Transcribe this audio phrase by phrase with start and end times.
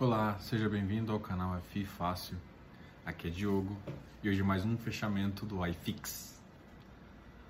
[0.00, 2.38] Olá, seja bem-vindo ao canal FI Fácil.
[3.04, 3.76] Aqui é Diogo
[4.22, 6.40] e hoje mais um fechamento do iFix.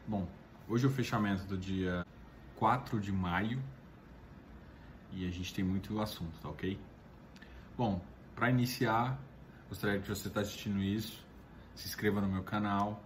[0.06, 0.26] Bom,
[0.66, 2.06] hoje é o fechamento do dia
[2.56, 3.62] 4 de maio
[5.12, 6.80] e a gente tem muito assunto, tá ok?
[7.76, 8.02] Bom,
[8.34, 9.20] para iniciar,
[9.68, 11.22] gostaria que você está assistindo isso,
[11.74, 13.04] se inscreva no meu canal,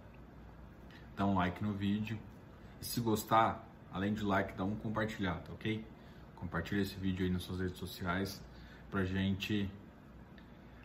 [1.17, 2.17] dá um like no vídeo
[2.79, 5.85] e se gostar, além de like, dá um compartilhar, tá ok?
[6.37, 8.41] Compartilhe esse vídeo aí nas suas redes sociais
[8.93, 9.67] para gente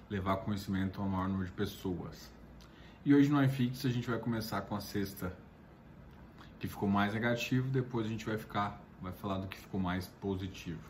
[0.08, 2.32] levar conhecimento ao maior número de pessoas.
[3.04, 5.36] E hoje no iFix a gente vai começar com a sexta
[6.58, 10.06] que ficou mais negativo, depois a gente vai ficar vai falar do que ficou mais
[10.06, 10.80] positivo.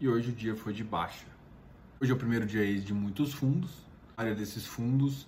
[0.00, 1.26] E hoje o dia foi de baixa.
[2.00, 3.84] Hoje é o primeiro dia de muitos fundos.
[4.16, 5.26] A área desses fundos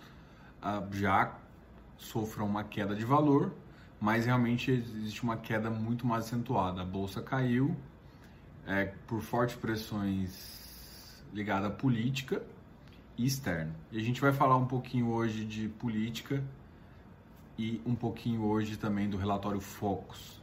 [0.63, 1.37] ah, já
[1.99, 3.53] sofreu uma queda de valor,
[4.01, 6.81] mas realmente existe uma queda muito mais acentuada.
[6.81, 7.77] A bolsa caiu
[8.67, 10.60] é, por fortes pressões
[11.33, 12.43] ligada à política
[13.17, 13.75] e externa.
[13.93, 16.43] E a gente vai falar um pouquinho hoje de política
[17.59, 20.41] e um pouquinho hoje também do relatório Focus,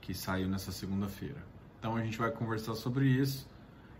[0.00, 1.42] que saiu nessa segunda-feira.
[1.78, 3.48] Então a gente vai conversar sobre isso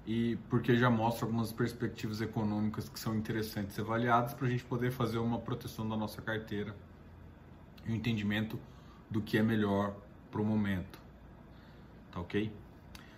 [0.07, 4.91] e porque já mostra algumas perspectivas econômicas que são interessantes avaliadas para a gente poder
[4.91, 6.77] fazer uma proteção da nossa carteira
[7.87, 8.59] e um entendimento
[9.11, 9.95] do que é melhor
[10.31, 10.98] para o momento.
[12.12, 12.53] Tá ok?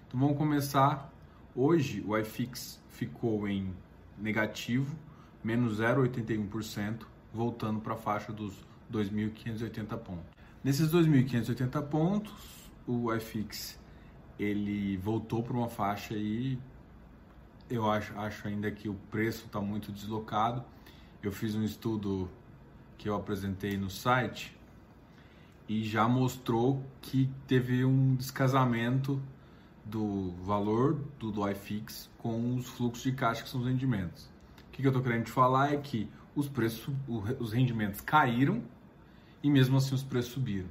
[0.07, 1.13] Então vamos começar.
[1.59, 3.75] Hoje o iFix ficou em
[4.19, 4.95] negativo,
[5.43, 8.53] menos 0,81%, voltando para a faixa dos
[8.93, 10.27] 2.580 pontos.
[10.63, 13.81] Nesses 2.580 pontos, o iFix
[14.39, 16.59] ele voltou para uma faixa aí,
[17.71, 20.63] eu acho, acho ainda que o preço está muito deslocado.
[21.23, 22.31] Eu fiz um estudo
[22.99, 24.55] que eu apresentei no site
[25.67, 29.23] e já mostrou que teve um descasamento
[29.87, 34.29] do valor do, do iFix com os fluxos de caixa que são os rendimentos.
[34.69, 36.93] O que, eu estou querendo te falar é que os preços,
[37.39, 38.63] os rendimentos caíram
[39.43, 40.69] e mesmo assim os preços subiram.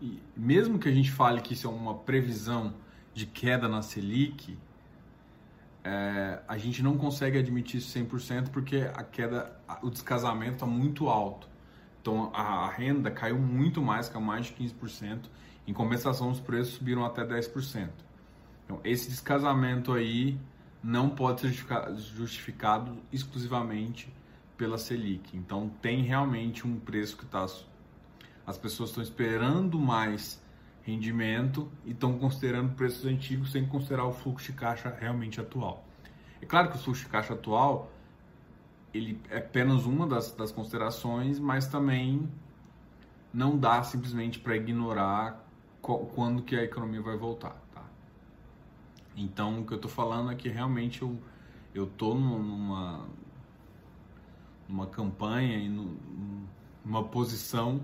[0.00, 2.74] E mesmo que a gente fale que isso é uma previsão
[3.12, 4.58] de queda na Selic,
[5.84, 11.08] é, a gente não consegue admitir isso 100% porque a queda, o descasamento está muito
[11.08, 11.48] alto.
[12.00, 15.20] Então a, a renda caiu muito mais, caiu mais de 15%.
[15.66, 17.90] Em compensação, os preços subiram até 10%.
[18.64, 20.38] Então, esse descasamento aí
[20.82, 21.52] não pode ser
[21.96, 24.12] justificado exclusivamente
[24.56, 25.36] pela Selic.
[25.36, 27.46] Então, tem realmente um preço que está.
[28.46, 30.42] As pessoas estão esperando mais
[30.82, 35.84] rendimento e estão considerando preços antigos sem considerar o fluxo de caixa realmente atual.
[36.40, 37.90] É claro que o fluxo de caixa atual
[38.92, 42.28] ele é apenas uma das, das considerações, mas também
[43.32, 45.48] não dá simplesmente para ignorar
[45.80, 47.84] quando que a economia vai voltar, tá?
[49.16, 51.18] Então, o que eu tô falando é que realmente eu,
[51.74, 53.06] eu tô numa,
[54.68, 57.80] numa campanha e numa posição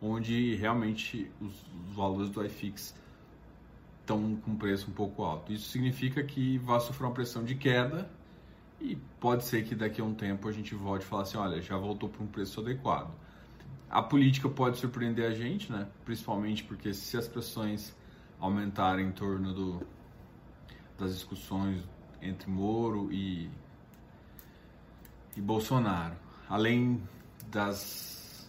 [0.00, 1.52] onde realmente os,
[1.88, 2.94] os valores do iFix
[4.00, 5.52] estão com preço um pouco alto.
[5.52, 8.10] Isso significa que vai sofrer uma pressão de queda
[8.80, 11.60] e pode ser que daqui a um tempo a gente volte e falar assim, olha,
[11.60, 13.12] já voltou para um preço adequado.
[13.90, 15.88] A política pode surpreender a gente, né?
[16.04, 17.92] Principalmente porque se as pressões
[18.38, 19.86] aumentarem em torno do,
[20.96, 21.82] das discussões
[22.22, 23.50] entre Moro e,
[25.36, 26.14] e Bolsonaro,
[26.48, 27.02] além
[27.48, 28.48] das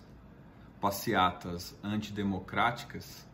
[0.80, 3.28] passeatas antidemocráticas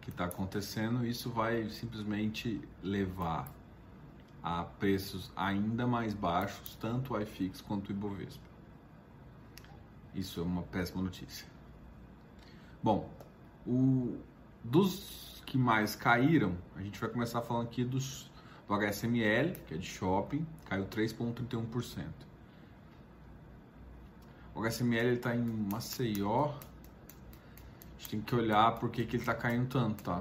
[0.00, 3.48] que está acontecendo, isso vai simplesmente levar
[4.42, 8.50] a preços ainda mais baixos, tanto o iFix quanto o Ibovespa.
[10.12, 11.51] Isso é uma péssima notícia.
[12.82, 13.08] Bom,
[13.64, 14.18] o,
[14.64, 18.28] dos que mais caíram, a gente vai começar falando aqui dos,
[18.66, 22.06] do HSML, que é de shopping, caiu 3,31%.
[24.54, 26.46] O HSML está em Maceió.
[26.46, 30.20] A gente tem que olhar por que, que ele está caindo tanto, tá?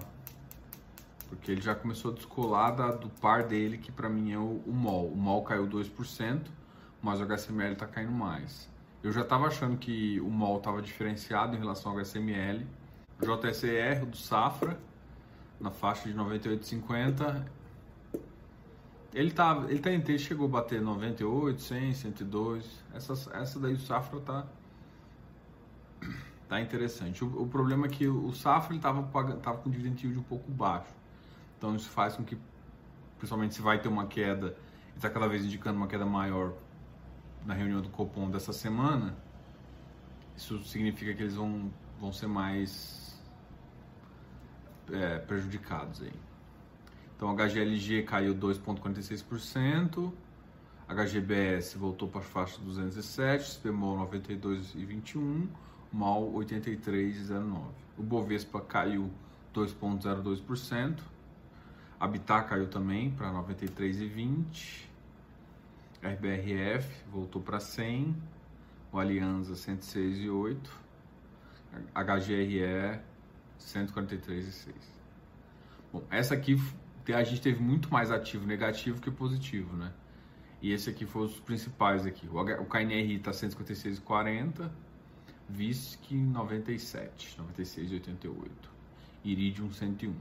[1.29, 4.61] Porque ele já começou a descolar da, do par dele, que para mim é o,
[4.65, 5.11] o MOL.
[5.11, 6.45] O MOL caiu 2%,
[7.01, 8.70] mas o HSML está caindo mais.
[9.03, 12.65] Eu já estava achando que o MOL estava diferenciado em relação ao HSML.
[13.19, 14.79] O JSR do Safra,
[15.59, 17.45] na faixa de 98,50.
[19.13, 22.83] Ele tá, ele tá inteiro, chegou a bater 98, 100, 102.
[22.93, 24.45] Essa, essa daí o Safra tá
[26.51, 27.23] tá interessante.
[27.23, 30.93] O, o problema é que o Safra ele tava, com dividend yield um pouco baixo.
[31.57, 32.37] Então isso faz com que,
[33.17, 34.57] principalmente se vai ter uma queda,
[34.93, 36.51] está cada vez indicando uma queda maior
[37.45, 39.15] na reunião do Copom dessa semana,
[40.35, 43.19] isso significa que eles vão, vão ser mais
[44.91, 46.13] é, prejudicados aí.
[47.15, 50.11] Então, HGLG caiu 2,46%,
[50.87, 55.47] HGBS voltou para a faixa 207, SPMOL 92,21,
[55.91, 57.61] MOL 83,09.
[57.97, 59.11] O Bovespa caiu
[59.53, 60.99] 2,02%,
[61.99, 64.89] Habitat caiu também para 93,20,
[66.03, 68.15] RBRF voltou para 100,
[68.91, 70.57] o Alianza 106,8,
[71.93, 72.99] HGRE
[73.59, 74.73] 143,6.
[75.93, 76.59] Bom, essa aqui
[77.13, 79.91] a gente teve muito mais ativo negativo que positivo, né?
[80.61, 82.27] E esse aqui foi os principais aqui.
[82.27, 84.69] O, o KNRI está 156,40,
[85.49, 88.49] VISC 97, 96,88,
[89.23, 90.13] Iridium 101.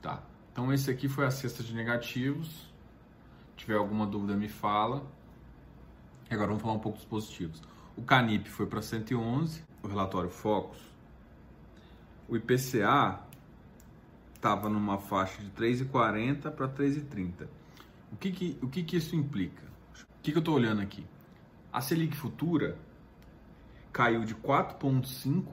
[0.00, 0.22] Tá.
[0.52, 2.68] Então esse aqui foi a cesta de negativos.
[3.68, 5.06] Tiver alguma dúvida me fala.
[6.30, 7.62] Agora vamos falar um pouco dos positivos.
[7.98, 10.78] O Canip foi para 111, o relatório Focus.
[12.26, 13.20] O IPCA
[14.34, 17.46] estava numa faixa de 3,40 para 3,30.
[18.10, 19.62] O que que, o que que isso implica?
[20.18, 21.04] O que, que eu estou olhando aqui?
[21.70, 22.78] A Selic futura
[23.92, 25.44] caiu de 4,5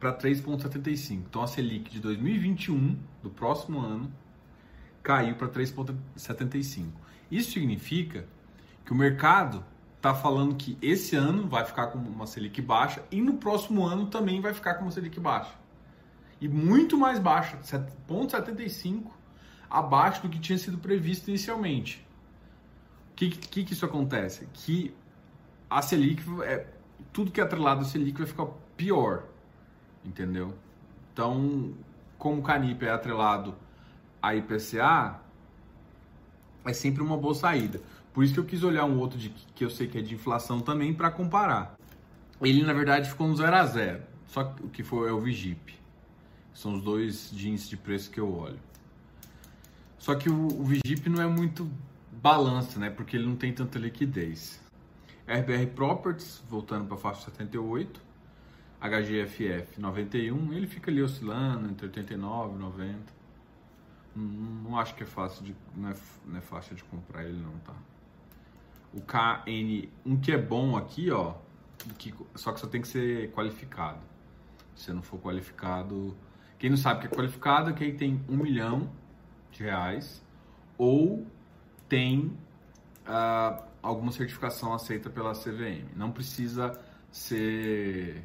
[0.00, 1.18] para 3,75.
[1.28, 4.10] Então a Selic de 2021, do próximo ano,
[5.02, 7.01] caiu para 3,75.
[7.32, 8.26] Isso significa
[8.84, 9.64] que o mercado
[9.96, 14.06] está falando que esse ano vai ficar com uma Selic baixa e no próximo ano
[14.06, 15.54] também vai ficar com uma Selic baixa.
[16.38, 19.06] E muito mais baixa, 7,75
[19.70, 22.06] abaixo do que tinha sido previsto inicialmente.
[23.12, 24.46] O que, que, que isso acontece?
[24.52, 24.94] Que
[25.70, 26.66] a Selic, é,
[27.14, 28.46] tudo que é atrelado à Selic vai ficar
[28.76, 29.24] pior,
[30.04, 30.54] entendeu?
[31.14, 31.72] Então,
[32.18, 33.54] como o Canip é atrelado
[34.20, 35.22] à IPCA,
[36.64, 37.80] é sempre uma boa saída.
[38.12, 40.14] Por isso que eu quis olhar um outro de, que eu sei que é de
[40.14, 41.76] inflação também para comparar.
[42.40, 45.20] Ele na verdade ficou no 0 a 0, só que o que foi é o
[45.20, 45.74] Vigip.
[46.52, 48.58] São os dois jeans de preço que eu olho.
[49.98, 51.70] Só que o, o Vigip não é muito
[52.10, 52.90] balança, né?
[52.90, 54.60] Porque ele não tem tanta liquidez.
[55.26, 58.00] RBR Properties, voltando para a faixa 78.
[58.80, 63.21] HGFF 91, ele fica ali oscilando entre 89 e 90.
[64.14, 65.94] Não, acho que é fácil de não é,
[66.26, 67.74] não é fácil de comprar ele não, tá?
[68.92, 71.34] O KN, um que é bom aqui, ó,
[71.98, 74.00] que, só que só tem que ser qualificado.
[74.76, 76.16] Se não for qualificado,
[76.58, 78.90] quem não sabe que é qualificado é quem tem um milhão
[79.50, 80.22] de reais
[80.76, 81.26] ou
[81.88, 82.36] tem
[83.06, 85.88] uh, alguma certificação aceita pela CVM.
[85.96, 86.72] Não precisa
[87.10, 88.24] ser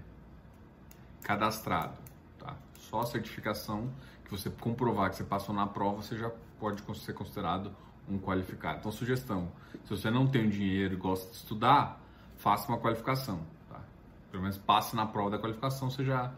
[1.24, 1.98] cadastrado,
[2.38, 2.56] tá?
[2.76, 3.92] Só a certificação
[4.28, 6.30] que você comprovar que você passou na prova, você já
[6.60, 7.72] pode ser considerado
[8.10, 8.80] um qualificado.
[8.80, 9.50] Então, sugestão:
[9.86, 12.02] se você não tem dinheiro e gosta de estudar,
[12.36, 13.40] faça uma qualificação,
[13.70, 13.82] tá?
[14.30, 16.34] Pelo menos passe na prova da qualificação, você já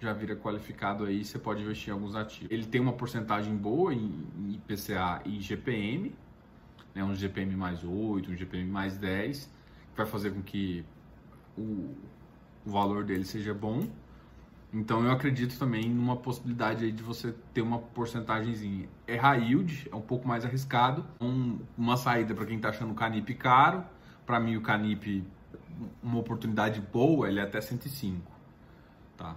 [0.00, 2.52] já vira qualificado aí, você pode investir em alguns ativos.
[2.52, 6.14] Ele tem uma porcentagem boa em IPCA e GPM,
[6.94, 10.84] né, um GPM mais 8, um GPM mais 10, que vai fazer com que
[11.56, 11.96] o,
[12.64, 13.88] o valor dele seja bom.
[14.72, 18.88] Então eu acredito também numa possibilidade aí de você ter uma porcentagemzinha.
[19.06, 21.06] É high yield, é um pouco mais arriscado.
[21.20, 23.82] Um, uma saída para quem está achando o Canip caro.
[24.26, 25.26] Para mim o Canip,
[26.02, 28.30] uma oportunidade boa, ele é até 105.
[29.16, 29.36] Tá?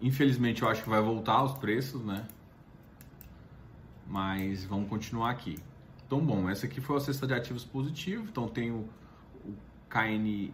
[0.00, 2.26] Infelizmente eu acho que vai voltar os preços, né?
[4.06, 5.58] Mas vamos continuar aqui.
[6.06, 8.24] Então, bom, essa aqui foi a cesta de ativos positivo.
[8.30, 8.88] Então tem o,
[9.44, 9.54] o
[9.88, 10.50] KNHY,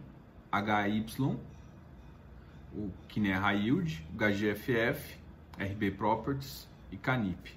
[2.73, 7.51] o Kine High Yield, o RB Properties e Canip.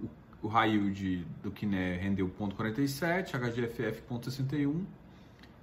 [0.00, 0.08] O,
[0.42, 4.84] o High Yield do Kine rendeu 0,47, HGFF 0,61,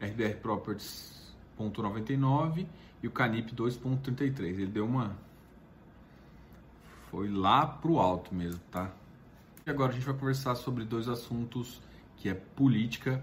[0.02, 2.66] RBR Properties 0,99
[3.04, 4.42] e o Canip 2,33.
[4.46, 5.16] Ele deu uma
[7.12, 8.90] foi lá pro alto mesmo, tá?
[9.68, 11.82] E agora a gente vai conversar sobre dois assuntos
[12.16, 13.22] que é política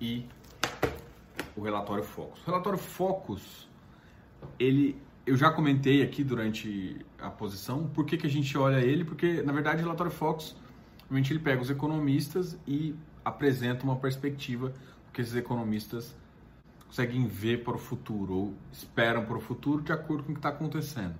[0.00, 0.26] e
[1.54, 2.40] o relatório Focus.
[2.42, 3.67] O relatório Focus,
[4.58, 9.04] ele eu já comentei aqui durante a posição, por que, que a gente olha ele?
[9.04, 10.56] Porque, na verdade, o relatório Focus,
[11.06, 14.72] realmente ele pega os economistas e apresenta uma perspectiva
[15.12, 16.16] que esses economistas
[16.86, 20.38] conseguem ver para o futuro ou esperam para o futuro de acordo com o que
[20.38, 21.14] está acontecendo.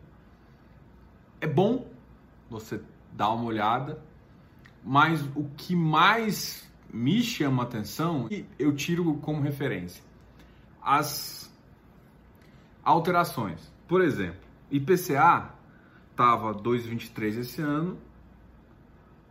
[1.39, 1.87] É bom
[2.49, 2.81] você
[3.13, 4.01] dá uma olhada.
[4.83, 10.03] Mas o que mais me chama atenção, eu tiro como referência
[10.81, 11.48] as
[12.89, 13.71] alterações.
[13.87, 14.41] Por exemplo,
[14.71, 15.51] IPCA
[16.11, 17.99] estava 2,23 esse ano,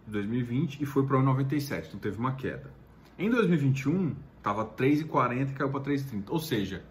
[0.06, 2.72] 2020, e foi para 1,97, então teve uma queda.
[3.18, 6.26] Em 2021, estava 3,40 e caiu para 3,30.
[6.30, 6.84] Ou seja,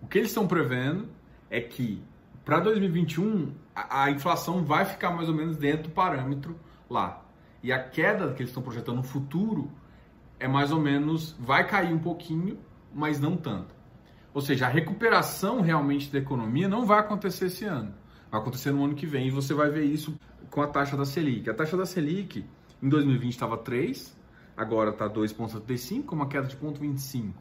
[0.00, 1.08] o que eles estão prevendo
[1.50, 2.02] é que
[2.42, 7.22] para 2021 a, a, inflação vai ficar mais ou menos dentro do parâmetro lá.
[7.62, 9.70] E a queda que eles estão projetando no futuro
[10.40, 12.58] é mais ou menos, vai cair um pouquinho,
[12.94, 13.74] mas não tanto.
[14.34, 17.94] Ou seja, a recuperação realmente da economia não vai acontecer esse ano.
[18.30, 20.18] Vai acontecer no ano que vem e você vai ver isso
[20.50, 21.48] com a taxa da Selic.
[21.48, 22.44] A taxa da Selic
[22.82, 24.14] em 2020 estava 3,
[24.56, 27.32] agora está 2,75, uma queda de 0,25.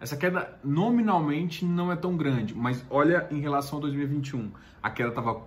[0.00, 4.52] Essa queda nominalmente não é tão grande, mas olha em relação a 2021.
[4.80, 5.42] A queda estava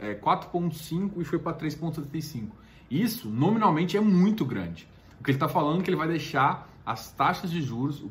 [0.00, 2.48] é, 4,5 e foi para 3,75.
[2.90, 4.88] Isso nominalmente é muito grande.
[5.20, 8.04] O que ele está falando é que ele vai deixar as taxas de juros,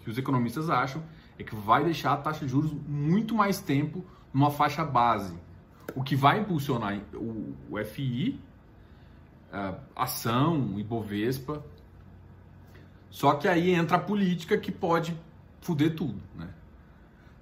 [0.00, 1.00] que os economistas acham,
[1.38, 5.34] é que vai deixar a taxa de juros muito mais tempo numa faixa base.
[5.94, 8.40] O que vai impulsionar o, FI,
[9.52, 11.64] a ação, o Ibovespa,
[13.10, 15.16] só que aí entra a política que pode
[15.60, 16.48] fuder tudo, né?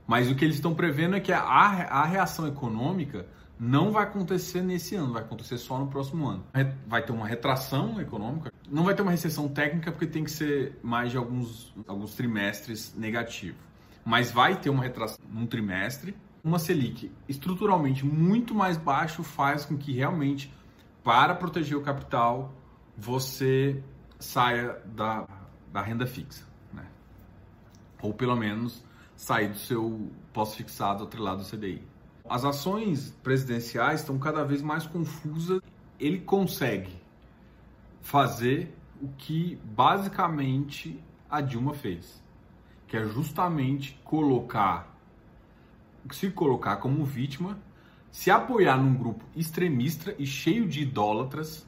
[0.06, 3.26] Mas o que eles estão prevendo é que a, a reação econômica
[3.58, 6.44] não vai acontecer nesse ano, vai acontecer só no próximo ano.
[6.87, 10.78] Vai ter uma retração econômica, não vai ter uma recessão técnica porque tem que ser
[10.82, 13.56] mais de alguns, alguns trimestres negativo.
[14.04, 16.16] Mas vai ter uma retração num trimestre.
[16.42, 20.52] Uma Selic estruturalmente muito mais baixo faz com que realmente,
[21.04, 22.52] para proteger o capital,
[22.97, 23.82] você
[24.18, 25.26] saia da
[25.73, 26.87] da renda fixa, né?
[28.00, 28.85] Ou pelo menos
[29.16, 31.82] sair do seu pós-fixado atrelado ao CDI.
[32.28, 35.61] As ações presidenciais estão cada vez mais confusas.
[35.99, 37.00] Ele consegue
[38.00, 42.21] fazer o que basicamente a Dilma fez,
[42.92, 44.94] que é justamente colocar,
[46.11, 47.58] se colocar como vítima,
[48.11, 51.66] se apoiar num grupo extremista e cheio de idólatras,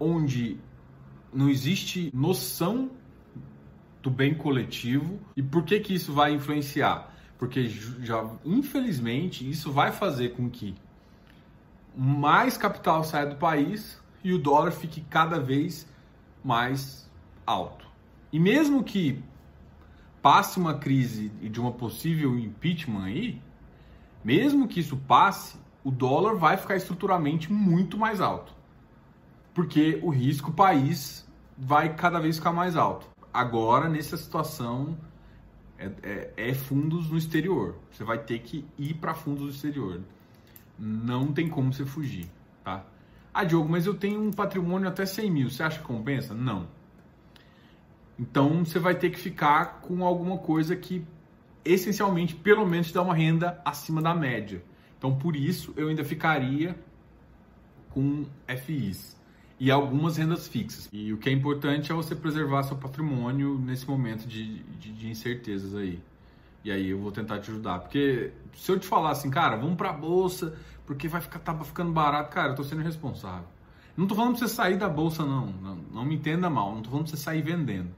[0.00, 0.58] onde
[1.32, 2.90] não existe noção
[4.02, 5.20] do bem coletivo.
[5.36, 7.14] E por que que isso vai influenciar?
[7.38, 10.74] Porque já, infelizmente, isso vai fazer com que
[11.96, 15.88] mais capital saia do país e o dólar fique cada vez
[16.42, 17.08] mais
[17.46, 17.86] alto.
[18.32, 19.22] E mesmo que
[20.22, 23.42] passe uma crise de uma possível impeachment aí,
[24.22, 28.52] mesmo que isso passe, o dólar vai ficar estruturalmente muito mais alto.
[29.54, 34.96] Porque o risco país vai cada vez ficar mais alto agora, nessa situação,
[35.78, 37.76] é, é, é, fundos no exterior.
[37.90, 40.00] Você vai ter que ir para fundos no exterior.
[40.78, 42.28] Não tem como você fugir,
[42.64, 42.84] tá?
[43.32, 45.50] Ah, Diogo, mas eu tenho um patrimônio até 100 mil.
[45.50, 46.34] Você acha que compensa?
[46.34, 46.66] Não.
[48.20, 51.02] Então, você vai ter que ficar com alguma coisa que,
[51.64, 54.62] essencialmente, pelo menos, te dá uma renda acima da média.
[54.98, 56.78] Então, por isso, eu ainda ficaria
[57.88, 59.18] com FIs
[59.58, 60.86] e algumas rendas fixas.
[60.92, 65.08] E o que é importante é você preservar seu patrimônio nesse momento de, de, de
[65.08, 65.98] incertezas aí.
[66.62, 67.78] E aí eu vou tentar te ajudar.
[67.78, 71.90] Porque se eu te falar assim, cara, vamos pra bolsa, porque vai ficar tá ficando
[71.90, 73.48] barato, cara, eu tô sendo responsável.
[73.96, 75.46] Não tô falando pra você sair da bolsa, não.
[75.46, 76.74] Não, não me entenda mal.
[76.74, 77.88] Não tô falando pra você sair vendendo.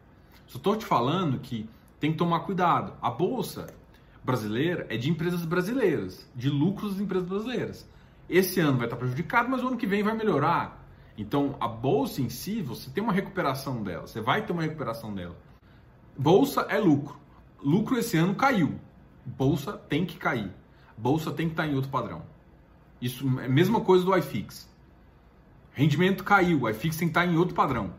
[0.46, 1.68] Só tô te falando que
[1.98, 2.94] tem que tomar cuidado.
[3.00, 3.72] A bolsa
[4.24, 7.88] brasileira é de empresas brasileiras, de lucros das empresas brasileiras.
[8.28, 10.82] Esse ano vai estar prejudicado, mas o ano que vem vai melhorar.
[11.16, 15.14] Então, a bolsa em si, você tem uma recuperação dela, você vai ter uma recuperação
[15.14, 15.36] dela.
[16.16, 17.16] Bolsa é lucro.
[17.62, 18.78] Lucro esse ano caiu.
[19.24, 20.50] Bolsa tem que cair.
[20.96, 22.22] Bolsa tem que estar em outro padrão.
[23.00, 24.68] Isso é a mesma coisa do iFix.
[25.72, 27.94] Rendimento caiu, o iFix tem que estar em outro padrão.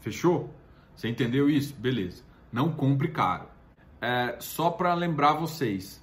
[0.00, 0.52] Fechou?
[0.94, 1.74] Você entendeu isso?
[1.74, 2.22] Beleza.
[2.52, 3.48] Não compre caro.
[4.00, 6.02] É, só para lembrar vocês,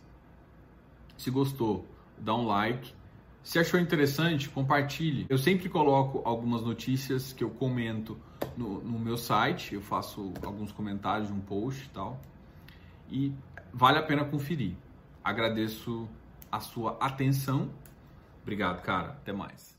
[1.17, 1.85] se gostou,
[2.17, 2.93] dá um like
[3.43, 5.25] se achou interessante, compartilhe.
[5.27, 8.17] Eu sempre coloco algumas notícias que eu comento
[8.55, 12.21] no, no meu site, eu faço alguns comentários um post e tal.
[13.09, 13.33] E
[13.73, 14.75] vale a pena conferir.
[15.23, 16.07] Agradeço
[16.51, 17.69] a sua atenção.
[18.41, 19.09] Obrigado, cara.
[19.09, 19.70] Até mais.